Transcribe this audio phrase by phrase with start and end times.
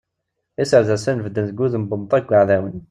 [0.63, 2.75] Iserdasen bedden deg udem n unṭag n yeεdawen.